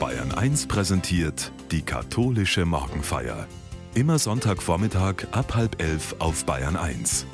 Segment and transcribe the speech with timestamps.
[0.00, 3.46] Bayern 1 präsentiert die katholische Morgenfeier.
[3.94, 7.26] Immer Sonntagvormittag ab halb elf auf Bayern 1.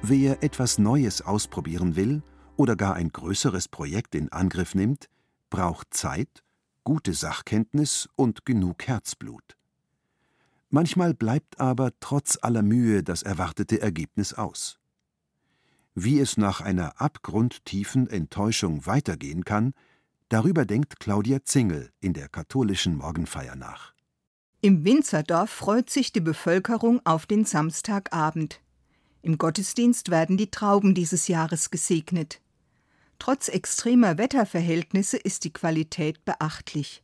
[0.00, 2.22] Wer etwas Neues ausprobieren will
[2.56, 5.10] oder gar ein größeres Projekt in Angriff nimmt,
[5.50, 6.42] braucht Zeit,
[6.82, 9.58] gute Sachkenntnis und genug Herzblut.
[10.70, 14.78] Manchmal bleibt aber trotz aller Mühe das erwartete Ergebnis aus.
[16.00, 19.74] Wie es nach einer abgrundtiefen Enttäuschung weitergehen kann,
[20.28, 23.94] darüber denkt Claudia Zingel in der katholischen Morgenfeier nach.
[24.60, 28.60] Im Winzerdorf freut sich die Bevölkerung auf den Samstagabend.
[29.22, 32.40] Im Gottesdienst werden die Trauben dieses Jahres gesegnet.
[33.18, 37.02] Trotz extremer Wetterverhältnisse ist die Qualität beachtlich.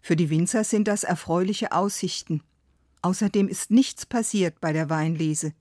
[0.00, 2.42] Für die Winzer sind das erfreuliche Aussichten.
[3.02, 5.52] Außerdem ist nichts passiert bei der Weinlese.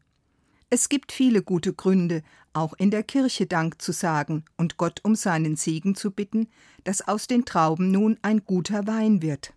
[0.70, 5.16] Es gibt viele gute Gründe, auch in der Kirche Dank zu sagen und Gott um
[5.16, 6.48] seinen Segen zu bitten,
[6.84, 9.54] dass aus den Trauben nun ein guter Wein wird.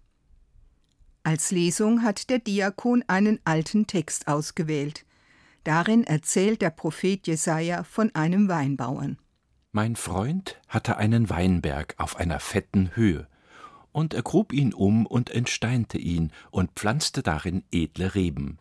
[1.23, 5.05] Als Lesung hat der Diakon einen alten Text ausgewählt.
[5.65, 9.19] Darin erzählt der Prophet Jesaja von einem Weinbauern.
[9.73, 13.29] Mein Freund hatte einen Weinberg auf einer fetten Höhe,
[13.93, 18.59] und er grub ihn um und entsteinte ihn und pflanzte darin edle Reben.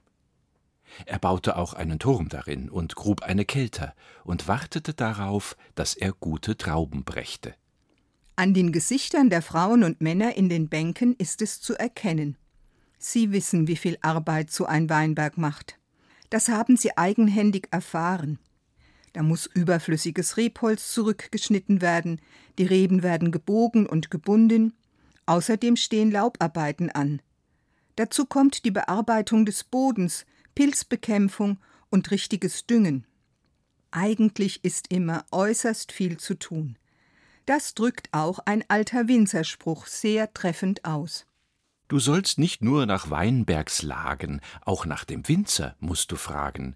[1.06, 3.94] Er baute auch einen Turm darin und grub eine Kelter
[4.24, 7.56] und wartete darauf, dass er gute Trauben brächte.
[8.36, 12.38] An den Gesichtern der Frauen und Männer in den Bänken ist es zu erkennen.
[13.00, 15.80] Sie wissen, wie viel Arbeit so ein Weinberg macht.
[16.30, 18.40] Das haben sie eigenhändig erfahren.
[19.14, 22.22] Da muss überflüssiges Rebholz zurückgeschnitten werden,
[22.60, 24.74] die Reben werden gebogen und gebunden,
[25.26, 27.22] außerdem stehen Laubarbeiten an.
[27.96, 30.26] Dazu kommt die Bearbeitung des Bodens,
[30.58, 31.60] Pilzbekämpfung
[31.92, 33.06] und richtiges Düngen.
[33.92, 36.80] Eigentlich ist immer äußerst viel zu tun.
[37.46, 41.28] Das drückt auch ein alter Winzerspruch sehr treffend aus.
[41.90, 46.76] Du sollst nicht nur nach Weinbergslagen, auch nach dem Winzer musst du fragen.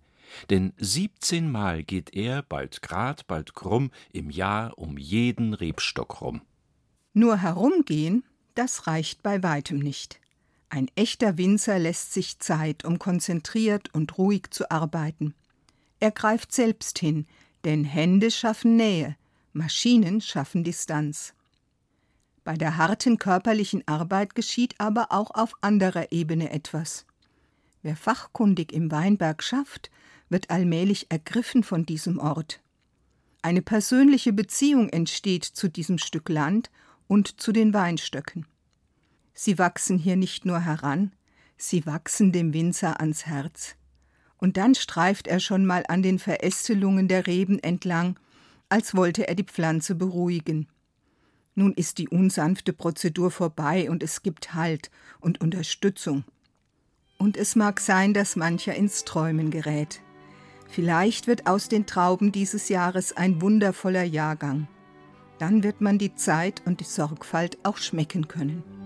[0.52, 6.44] Denn siebzehnmal geht er, bald grad, bald krumm, im Jahr um jeden Rebstock rum.
[7.14, 10.21] Nur herumgehen, das reicht bei weitem nicht.
[10.74, 15.34] Ein echter Winzer lässt sich Zeit, um konzentriert und ruhig zu arbeiten.
[16.00, 17.28] Er greift selbst hin,
[17.66, 19.18] denn Hände schaffen Nähe,
[19.52, 21.34] Maschinen schaffen Distanz.
[22.46, 27.06] Bei der harten körperlichen Arbeit geschieht aber auch auf anderer Ebene etwas.
[27.82, 29.92] Wer fachkundig im Weinberg schafft,
[30.30, 32.62] wird allmählich ergriffen von diesem Ort.
[33.42, 36.72] Eine persönliche Beziehung entsteht zu diesem Stück Land
[37.10, 38.46] und zu den Weinstöcken.
[39.34, 41.12] Sie wachsen hier nicht nur heran,
[41.58, 43.76] sie wachsen dem Winzer ans Herz.
[44.38, 48.20] Und dann streift er schon mal an den Verästelungen der Reben entlang,
[48.70, 50.68] als wollte er die Pflanze beruhigen.
[51.54, 56.24] Nun ist die unsanfte Prozedur vorbei und es gibt Halt und Unterstützung.
[57.18, 60.02] Und es mag sein, dass mancher ins Träumen gerät.
[60.70, 64.68] Vielleicht wird aus den Trauben dieses Jahres ein wundervoller Jahrgang.
[65.38, 68.81] Dann wird man die Zeit und die Sorgfalt auch schmecken können.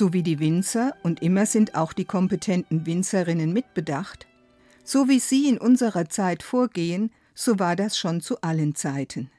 [0.00, 4.26] So wie die Winzer, und immer sind auch die kompetenten Winzerinnen mitbedacht,
[4.82, 9.30] so wie sie in unserer Zeit vorgehen, so war das schon zu allen Zeiten.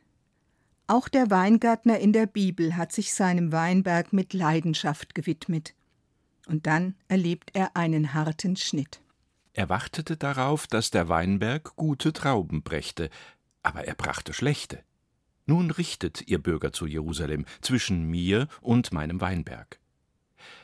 [0.85, 5.73] Auch der Weingärtner in der Bibel hat sich seinem Weinberg mit Leidenschaft gewidmet.
[6.45, 9.01] Und dann erlebt er einen harten Schnitt.
[9.53, 13.09] Er wartete darauf, dass der Weinberg gute Trauben brächte,
[13.63, 14.83] aber er brachte schlechte.
[15.47, 19.81] Nun richtet, ihr Bürger zu Jerusalem, zwischen mir und meinem Weinberg.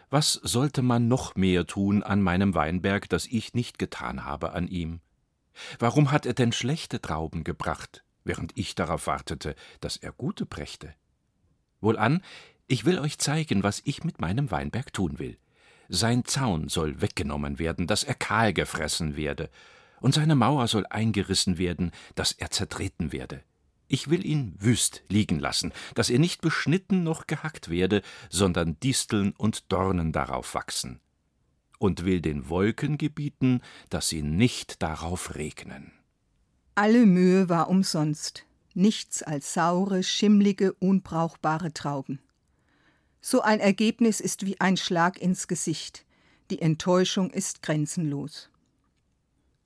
[0.10, 4.68] Was sollte man noch mehr tun an meinem Weinberg, das ich nicht getan habe an
[4.68, 5.02] ihm?
[5.80, 10.94] Warum hat er denn schlechte Trauben gebracht, während ich darauf wartete, dass er gute brächte?
[11.82, 12.22] Wohlan,
[12.68, 15.38] ich will euch zeigen, was ich mit meinem Weinberg tun will.
[15.90, 19.50] Sein Zaun soll weggenommen werden, dass er kahl gefressen werde,
[20.00, 23.42] und seine Mauer soll eingerissen werden, dass er zertreten werde.
[23.88, 29.34] Ich will ihn wüst liegen lassen, dass er nicht beschnitten noch gehackt werde, sondern Disteln
[29.38, 31.00] und Dornen darauf wachsen.
[31.80, 35.92] Und will den Wolken gebieten, dass sie nicht darauf regnen.
[36.76, 42.20] Alle Mühe war umsonst, nichts als saure, schimmlige, unbrauchbare Trauben.
[43.22, 46.06] So ein Ergebnis ist wie ein Schlag ins Gesicht.
[46.50, 48.50] Die Enttäuschung ist grenzenlos.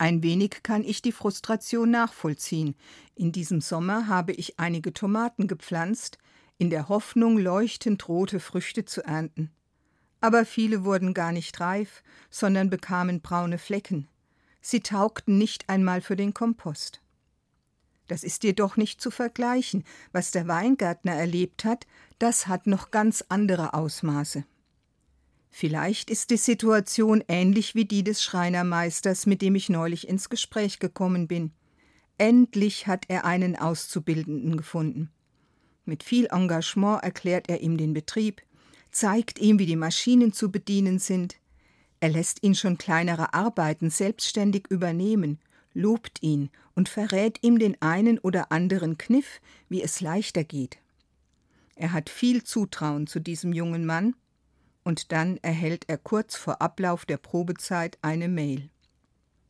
[0.01, 2.73] Ein wenig kann ich die Frustration nachvollziehen.
[3.13, 6.17] In diesem Sommer habe ich einige Tomaten gepflanzt,
[6.57, 9.51] in der Hoffnung, leuchtend rote Früchte zu ernten.
[10.19, 12.01] Aber viele wurden gar nicht reif,
[12.31, 14.07] sondern bekamen braune Flecken.
[14.59, 17.03] Sie taugten nicht einmal für den Kompost.
[18.07, 19.83] Das ist jedoch nicht zu vergleichen.
[20.13, 21.85] Was der Weingärtner erlebt hat,
[22.17, 24.45] das hat noch ganz andere Ausmaße.
[25.51, 30.79] Vielleicht ist die Situation ähnlich wie die des Schreinermeisters, mit dem ich neulich ins Gespräch
[30.79, 31.51] gekommen bin.
[32.17, 35.11] Endlich hat er einen Auszubildenden gefunden.
[35.83, 38.41] Mit viel Engagement erklärt er ihm den Betrieb,
[38.91, 41.35] zeigt ihm, wie die Maschinen zu bedienen sind.
[41.99, 45.39] Er lässt ihn schon kleinere Arbeiten selbstständig übernehmen,
[45.73, 50.77] lobt ihn und verrät ihm den einen oder anderen Kniff, wie es leichter geht.
[51.75, 54.15] Er hat viel Zutrauen zu diesem jungen Mann
[54.83, 58.69] und dann erhält er kurz vor Ablauf der Probezeit eine Mail.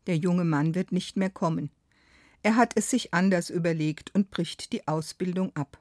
[0.08, 1.72] Der junge Mann wird nicht mehr kommen.
[2.44, 5.80] Er hat es sich anders überlegt und bricht die Ausbildung ab.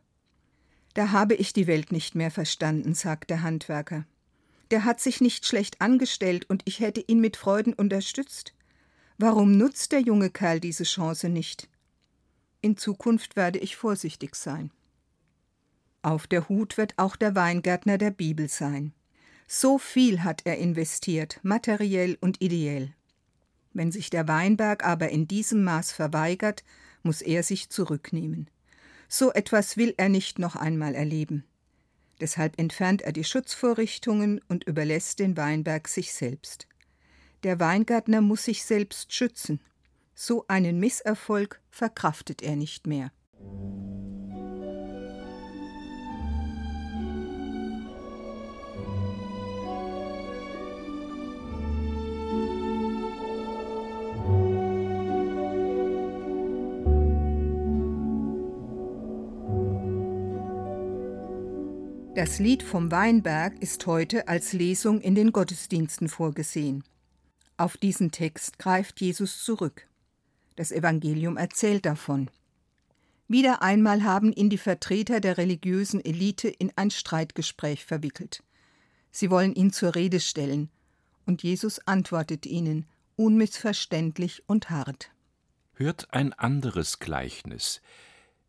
[0.94, 4.04] Da habe ich die Welt nicht mehr verstanden, sagt der Handwerker.
[4.70, 8.54] Der hat sich nicht schlecht angestellt und ich hätte ihn mit Freuden unterstützt.
[9.18, 11.68] Warum nutzt der junge Kerl diese Chance nicht?
[12.60, 14.70] In Zukunft werde ich vorsichtig sein.
[16.02, 18.92] Auf der Hut wird auch der Weingärtner der Bibel sein.
[19.52, 22.94] So viel hat er investiert, materiell und ideell.
[23.72, 26.62] Wenn sich der Weinberg aber in diesem Maß verweigert,
[27.02, 28.48] muss er sich zurücknehmen.
[29.08, 31.42] So etwas will er nicht noch einmal erleben.
[32.20, 36.68] Deshalb entfernt er die Schutzvorrichtungen und überlässt den Weinberg sich selbst.
[37.42, 39.58] Der Weingärtner muss sich selbst schützen.
[40.14, 43.10] So einen Misserfolg verkraftet er nicht mehr.
[62.20, 66.84] Das Lied vom Weinberg ist heute als Lesung in den Gottesdiensten vorgesehen.
[67.56, 69.86] Auf diesen Text greift Jesus zurück.
[70.54, 72.28] Das Evangelium erzählt davon.
[73.26, 78.42] Wieder einmal haben ihn die Vertreter der religiösen Elite in ein Streitgespräch verwickelt.
[79.10, 80.68] Sie wollen ihn zur Rede stellen,
[81.24, 82.84] und Jesus antwortet ihnen,
[83.16, 85.10] unmissverständlich und hart.
[85.72, 87.80] Hört ein anderes Gleichnis.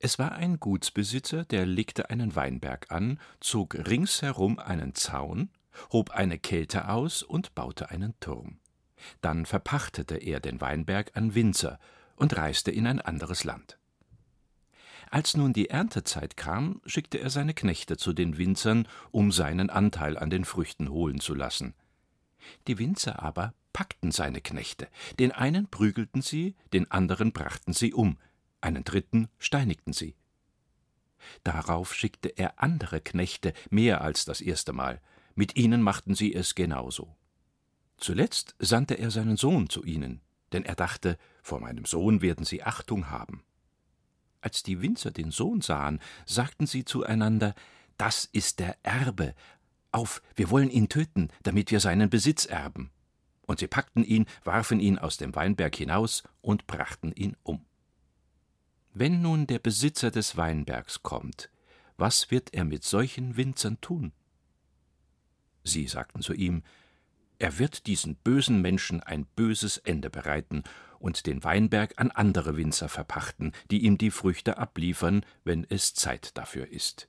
[0.04, 5.52] Es war ein Gutsbesitzer, der legte einen Weinberg an, zog ringsherum einen Zaun,
[5.92, 8.58] hob eine Kälte aus und baute einen Turm.
[9.22, 11.80] Dann verpachtete er den Weinberg an Winzer
[12.16, 13.78] und reiste in ein anderes Land.
[15.12, 20.18] Als nun die Erntezeit kam, schickte er seine Knechte zu den Winzern, um seinen Anteil
[20.18, 21.76] an den Früchten holen zu lassen.
[22.68, 24.88] Die Winzer aber packten seine Knechte,
[25.20, 28.18] den einen prügelten sie, den anderen brachten sie um,
[28.62, 30.16] einen dritten steinigten sie.
[31.44, 35.02] Darauf schickte er andere Knechte, mehr als das erste Mal,
[35.36, 37.16] mit ihnen machten sie es genauso.
[37.98, 40.22] Zuletzt sandte er seinen Sohn zu ihnen,
[40.52, 43.44] denn er dachte, vor meinem Sohn werden sie Achtung haben.
[44.42, 47.54] Als die Winzer den Sohn sahen, sagten sie zueinander,
[47.98, 49.36] das ist der Erbe.
[49.92, 52.90] Auf, wir wollen ihn töten, damit wir seinen Besitz erben.
[53.46, 57.66] Und sie packten ihn, warfen ihn aus dem Weinberg hinaus und brachten ihn um.
[58.94, 61.50] Wenn nun der Besitzer des Weinbergs kommt,
[61.96, 64.12] was wird er mit solchen Winzern tun?
[65.64, 66.64] Sie sagten zu ihm,
[67.40, 70.64] er wird diesen bösen Menschen ein böses Ende bereiten
[71.00, 76.38] und den Weinberg an andere Winzer verpachten, die ihm die Früchte abliefern, wenn es Zeit
[76.38, 77.08] dafür ist.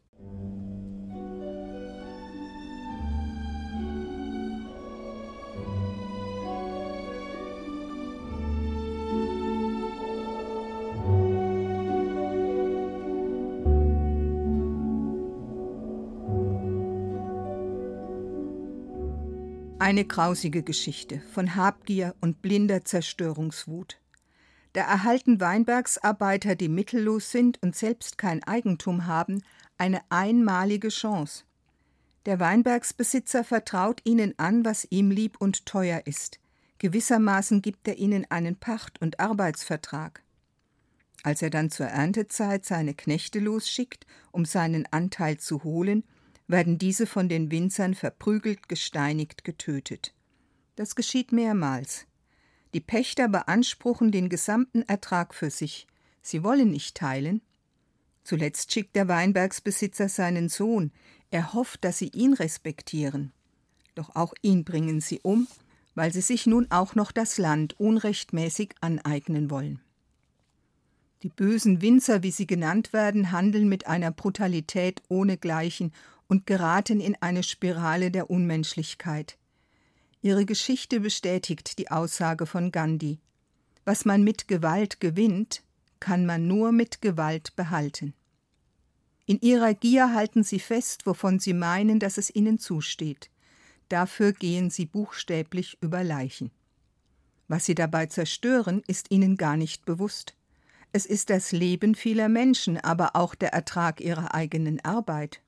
[19.93, 24.01] Eine grausige Geschichte von Habgier und blinder Zerstörungswut.
[24.73, 29.45] Da erhalten Weinbergsarbeiter, die mittellos sind und selbst kein Eigentum haben,
[29.77, 31.45] eine einmalige Chance.
[32.25, 36.41] Der Weinbergsbesitzer vertraut ihnen an, was ihm lieb und teuer ist.
[36.79, 40.23] Gewissermaßen gibt er ihnen einen Pacht- und Arbeitsvertrag.
[41.23, 46.03] Als er dann zur Erntezeit seine Knechte losschickt, um seinen Anteil zu holen,
[46.49, 50.15] werden diese von den Winzern verprügelt, gesteinigt, getötet.
[50.77, 52.07] Das geschieht mehrmals.
[52.75, 55.87] Die Pächter beanspruchen den gesamten Ertrag für sich.
[56.23, 57.43] Sie wollen nicht teilen.
[58.25, 60.93] Zuletzt schickt der Weinbergsbesitzer seinen Sohn.
[61.31, 63.33] Er hofft, dass sie ihn respektieren.
[63.95, 65.49] Doch auch ihn bringen sie um,
[65.95, 69.81] weil sie sich nun auch noch das Land unrechtmäßig aneignen wollen.
[71.23, 75.93] Die bösen Winzer, wie sie genannt werden, handeln mit einer Brutalität ohnegleichen
[76.33, 79.37] und geraten in eine Spirale der Unmenschlichkeit.
[80.23, 83.19] Ihre Geschichte bestätigt die Aussage von Gandhi.
[83.85, 85.62] Was man mit Gewalt gewinnt,
[86.01, 88.15] kann man nur mit Gewalt behalten.
[89.27, 93.29] In ihrer Gier halten sie fest, wovon sie meinen, dass es ihnen zusteht.
[93.91, 96.51] Dafür gehen sie buchstäblich über Leichen.
[97.47, 100.35] Was sie dabei zerstören, ist ihnen gar nicht bewusst.
[100.93, 105.42] Es ist das Leben vieler Menschen, aber auch der Ertrag ihrer eigenen Arbeit.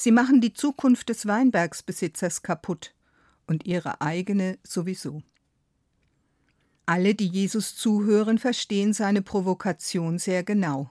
[0.00, 2.94] Sie machen die Zukunft des Weinbergsbesitzers kaputt
[3.48, 5.24] und ihre eigene sowieso.
[6.86, 10.88] Alle, die Jesus zuhören, verstehen seine Provokation sehr genau.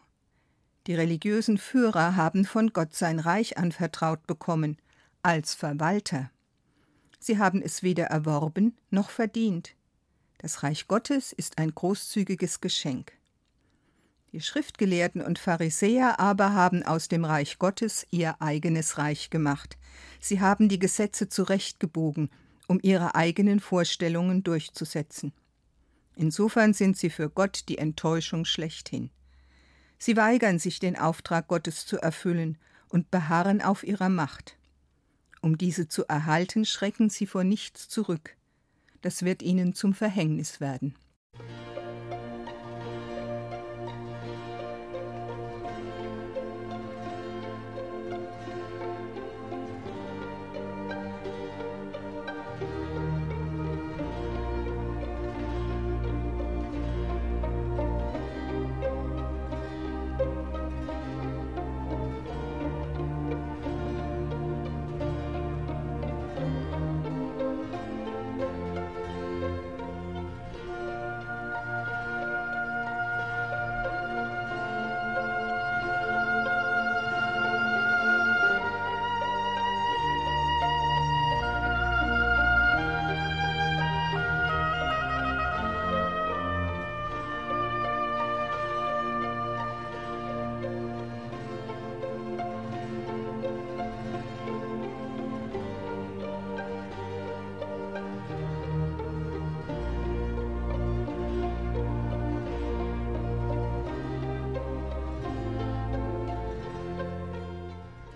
[0.88, 4.76] Die religiösen Führer haben von Gott sein Reich anvertraut bekommen,
[5.24, 6.30] als Verwalter.
[7.18, 9.74] Sie haben es weder erworben noch verdient.
[10.40, 13.17] Das Reich Gottes ist ein großzügiges Geschenk.
[14.34, 19.78] Die Schriftgelehrten und Pharisäer aber haben aus dem Reich Gottes ihr eigenes Reich gemacht.
[20.20, 22.30] Sie haben die Gesetze zurechtgebogen,
[22.68, 25.32] um ihre eigenen Vorstellungen durchzusetzen.
[26.16, 29.12] Insofern sind sie für Gott die Enttäuschung schlechthin.
[29.98, 32.58] Sie weigern sich, den Auftrag Gottes zu erfüllen
[32.90, 34.58] und beharren auf ihrer Macht.
[35.42, 38.36] Um diese zu erhalten, schrecken sie vor nichts zurück.
[39.02, 40.96] Das wird ihnen zum Verhängnis werden.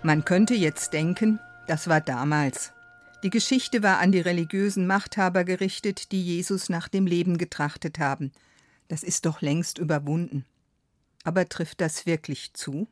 [0.04, 2.72] Man könnte jetzt denken, das war damals.
[3.22, 8.32] Die Geschichte war an die religiösen Machthaber gerichtet, die Jesus nach dem Leben getrachtet haben.
[8.88, 10.44] Das ist doch längst überwunden.
[11.22, 12.88] Aber trifft das wirklich zu?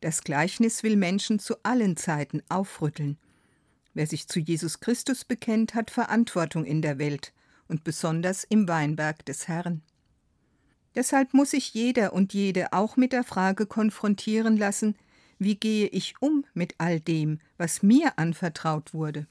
[0.00, 3.18] Das Gleichnis will Menschen zu allen Zeiten aufrütteln.
[3.92, 7.34] Wer sich zu Jesus Christus bekennt, hat Verantwortung in der Welt
[7.68, 9.82] und besonders im Weinberg des Herrn.
[10.94, 14.96] Deshalb muss sich jeder und jede auch mit der Frage konfrontieren lassen,
[15.40, 19.26] wie gehe ich um mit all dem, was mir anvertraut wurde?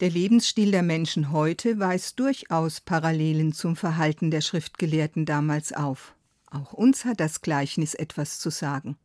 [0.00, 6.14] Der Lebensstil der Menschen heute weist durchaus Parallelen zum Verhalten der Schriftgelehrten damals auf.
[6.46, 8.96] Auch uns hat das Gleichnis etwas zu sagen.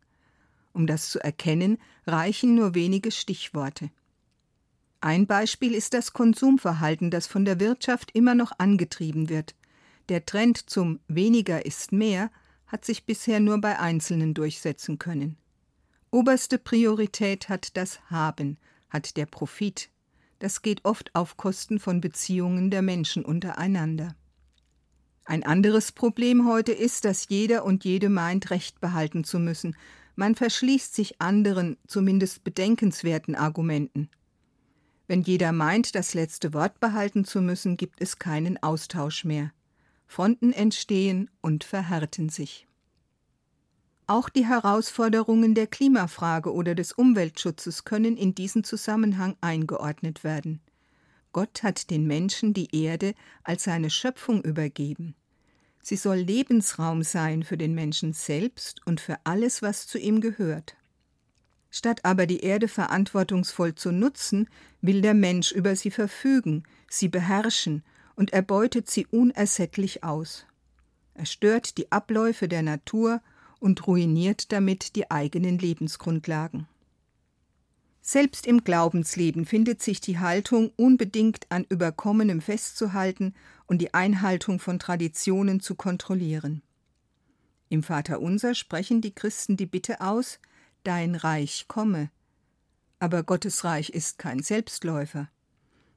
[0.74, 3.90] Um das zu erkennen, reichen nur wenige Stichworte.
[5.02, 9.56] Ein Beispiel ist das Konsumverhalten, das von der Wirtschaft immer noch angetrieben wird.
[10.10, 12.32] Der Trend zum weniger ist mehr
[12.68, 15.38] hat sich bisher nur bei Einzelnen durchsetzen können.
[16.10, 18.58] Oberste Priorität hat das Haben,
[18.90, 19.90] hat der Profit.
[20.40, 24.16] Das geht oft auf Kosten von Beziehungen der Menschen untereinander.
[25.26, 29.76] Ein anderes Problem heute ist, dass jeder und jede meint, Recht behalten zu müssen.
[30.16, 34.10] Man verschließt sich anderen, zumindest bedenkenswerten Argumenten.
[35.08, 39.52] Wenn jeder meint, das letzte Wort behalten zu müssen, gibt es keinen Austausch mehr.
[40.06, 42.67] Fronten entstehen und verhärten sich.
[44.10, 50.62] Auch die Herausforderungen der Klimafrage oder des Umweltschutzes können in diesen Zusammenhang eingeordnet werden.
[51.34, 55.14] Gott hat den Menschen die Erde als seine Schöpfung übergeben.
[55.82, 60.78] Sie soll Lebensraum sein für den Menschen selbst und für alles, was zu ihm gehört.
[61.70, 64.50] Statt aber die Erde verantwortungsvoll zu nutzen,
[64.82, 67.84] will der Mensch über sie verfügen, sie beherrschen
[68.16, 70.46] und er beutet sie unersättlich aus.
[71.14, 73.22] Er stört die Abläufe der Natur
[73.60, 76.68] und ruiniert damit die eigenen Lebensgrundlagen.
[78.02, 83.34] Selbst im Glaubensleben findet sich die Haltung, unbedingt an Überkommenem festzuhalten
[83.66, 86.62] und die Einhaltung von Traditionen zu kontrollieren.
[87.70, 90.40] Im Vaterunser sprechen die Christen die Bitte aus,
[90.84, 92.10] Dein Reich komme.
[93.00, 95.28] Aber Gottes Reich ist kein Selbstläufer.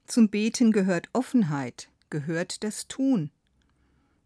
[0.06, 3.30] Zum Beten gehört Offenheit, gehört das Tun.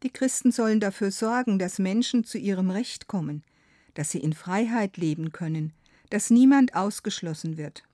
[0.04, 3.42] Die Christen sollen dafür sorgen, dass Menschen zu ihrem Recht kommen,
[3.94, 5.72] dass sie in Freiheit leben können,
[6.10, 7.84] dass niemand ausgeschlossen wird.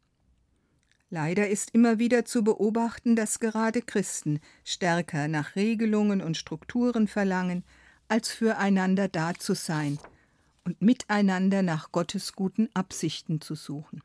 [1.08, 7.62] Leider ist immer wieder zu beobachten, dass gerade Christen stärker nach Regelungen und Strukturen verlangen,
[8.08, 9.98] als füreinander da zu sein
[10.64, 14.02] und miteinander nach Gottes guten Absichten zu suchen.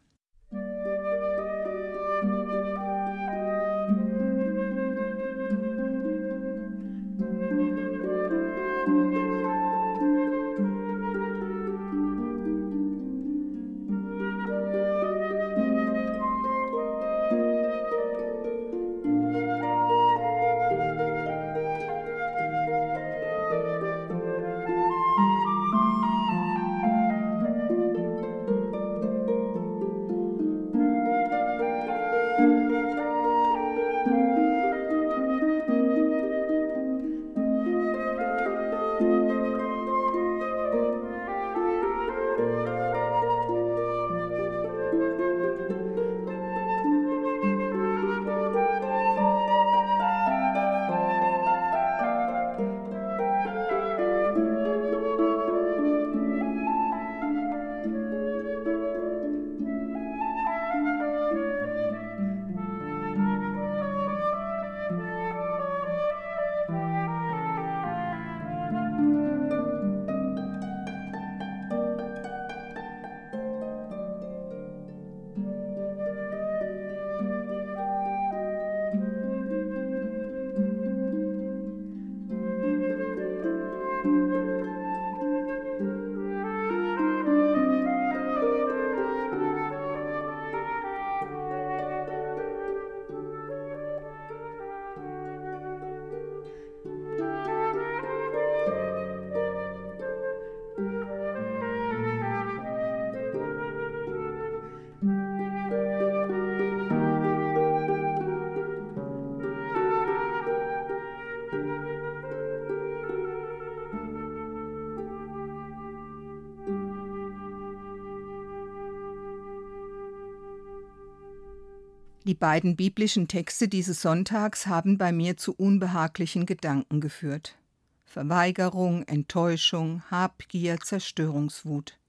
[122.26, 127.56] Die beiden biblischen Texte dieses Sonntags haben bei mir zu unbehaglichen Gedanken geführt.
[128.04, 132.00] Verweigerung, Enttäuschung, Habgier, Zerstörungswut.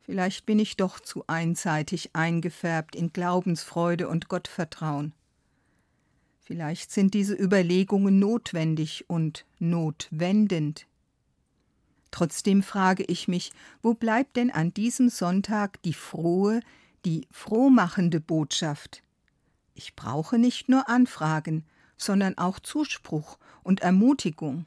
[0.00, 5.12] Vielleicht bin ich doch zu einseitig eingefärbt in Glaubensfreude und Gottvertrauen.
[6.38, 10.86] Vielleicht sind diese Überlegungen notwendig und notwendend.
[12.12, 13.50] Trotzdem frage ich mich,
[13.82, 16.60] wo bleibt denn an diesem Sonntag die frohe,
[17.04, 19.02] die frohmachende Botschaft,
[19.74, 21.64] ich brauche nicht nur Anfragen,
[21.96, 24.66] sondern auch Zuspruch und Ermutigung.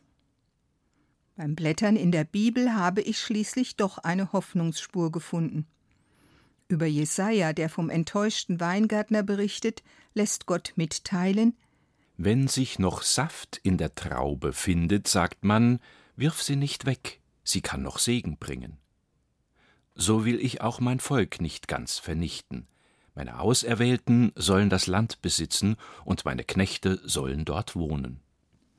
[1.36, 5.68] Beim Blättern in der Bibel habe ich schließlich doch eine Hoffnungsspur gefunden.
[6.68, 11.56] Über Jesaja, der vom enttäuschten Weingärtner berichtet, lässt Gott mitteilen:
[12.18, 15.80] Wenn sich noch Saft in der Traube findet, sagt man,
[16.16, 18.78] wirf sie nicht weg, sie kann noch Segen bringen.
[19.94, 22.68] So will ich auch mein Volk nicht ganz vernichten.
[23.16, 28.20] Meine Auserwählten sollen das Land besitzen, und meine Knechte sollen dort wohnen.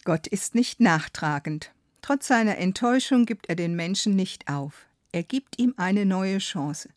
[0.05, 1.72] Gott ist nicht nachtragend.
[2.03, 4.87] Trotz seiner Enttäuschung gibt er den Menschen nicht auf.
[5.11, 6.90] Er gibt ihm eine neue Chance.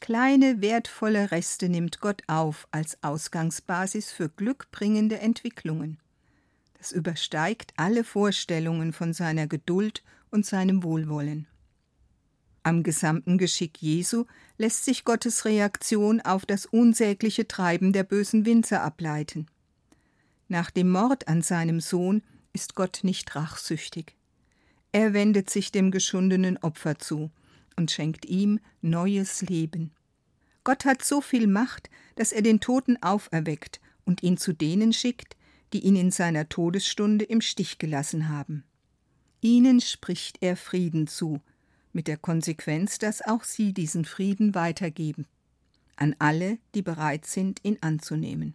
[0.00, 5.98] Kleine, wertvolle Reste nimmt Gott auf als Ausgangsbasis für glückbringende Entwicklungen.
[6.78, 11.48] Das übersteigt alle Vorstellungen von seiner Geduld und seinem Wohlwollen.
[12.62, 14.24] Am gesamten Geschick Jesu
[14.58, 19.46] lässt sich Gottes Reaktion auf das unsägliche Treiben der bösen Winzer ableiten.
[20.48, 24.16] Nach dem Mord an seinem Sohn ist Gott nicht rachsüchtig.
[24.92, 27.30] Er wendet sich dem geschundenen Opfer zu
[27.76, 29.92] und schenkt ihm neues Leben.
[30.64, 35.36] Gott hat so viel Macht, dass er den Toten auferweckt und ihn zu denen schickt,
[35.72, 38.64] die ihn in seiner Todesstunde im Stich gelassen haben.
[39.40, 41.40] Ihnen spricht er Frieden zu,
[41.98, 45.26] mit der Konsequenz, dass auch sie diesen Frieden weitergeben
[45.96, 48.54] an alle, die bereit sind, ihn anzunehmen.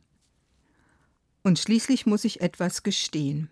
[1.43, 3.49] Und schließlich muss ich etwas gestehen.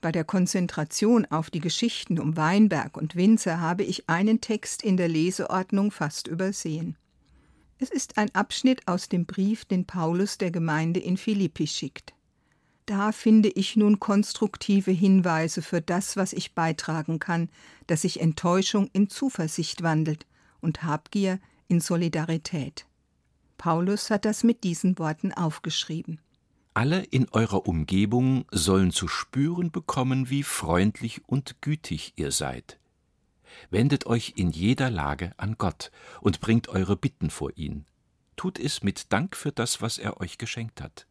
[0.00, 4.96] Bei der Konzentration auf die Geschichten um Weinberg und Winzer habe ich einen Text in
[4.96, 6.96] der Leseordnung fast übersehen.
[7.78, 12.12] Es ist ein Abschnitt aus dem Brief, den Paulus der Gemeinde in Philippi schickt.
[12.86, 17.48] Da finde ich nun konstruktive Hinweise für das, was ich beitragen kann,
[17.88, 20.24] dass sich Enttäuschung in Zuversicht wandelt
[20.60, 22.86] und Habgier in Solidarität.
[23.58, 26.20] Paulus hat das mit diesen Worten aufgeschrieben.
[26.74, 32.78] Alle in eurer Umgebung sollen zu spüren bekommen, wie freundlich und gütig ihr seid.
[33.70, 37.86] Wendet euch in jeder Lage an Gott und bringt eure Bitten vor ihn.
[38.36, 41.06] Tut es mit Dank für das, was er euch geschenkt hat.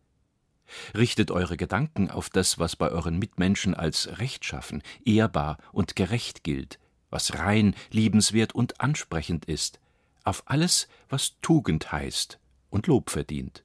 [0.96, 6.80] Richtet eure Gedanken auf das, was bei euren Mitmenschen als rechtschaffen, ehrbar und gerecht gilt,
[7.10, 9.80] was rein, liebenswert und ansprechend ist,
[10.24, 13.64] auf alles, was Tugend heißt und Lob verdient.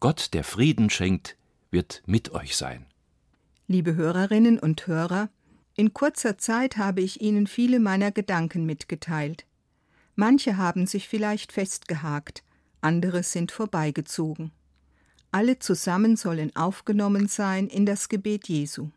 [0.00, 1.36] Gott, der Frieden schenkt,
[1.70, 2.86] wird mit euch sein.
[3.66, 5.30] Liebe Hörerinnen und Hörer,
[5.74, 9.46] in kurzer Zeit habe ich Ihnen viele meiner Gedanken mitgeteilt.
[10.14, 12.44] Manche haben sich vielleicht festgehakt,
[12.82, 14.52] andere sind vorbeigezogen.
[15.34, 18.90] Alle zusammen sollen aufgenommen sein in das Gebet Jesu.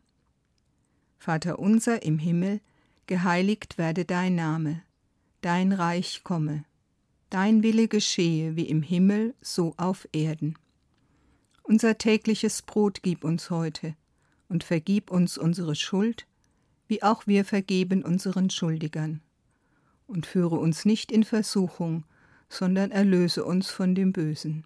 [1.17, 2.60] Vater unser im Himmel,
[3.08, 4.82] geheiligt werde dein Name,
[5.39, 6.65] dein Reich komme,
[7.30, 10.58] dein Wille geschehe wie im Himmel so auf Erden.
[11.63, 13.95] Unser tägliches Brot gib uns heute
[14.50, 16.28] und vergib uns unsere Schuld,
[16.89, 19.21] wie auch wir vergeben unseren Schuldigern.
[20.06, 22.04] Und führe uns nicht in Versuchung,
[22.50, 24.65] sondern erlöse uns von dem Bösen.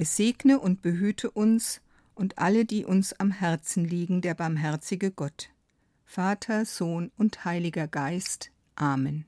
[0.00, 1.82] Es segne und behüte uns
[2.14, 5.50] und alle, die uns am Herzen liegen, der barmherzige Gott.
[6.06, 8.50] Vater, Sohn und Heiliger Geist.
[8.76, 9.26] Amen.